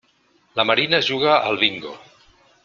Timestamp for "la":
0.59-0.65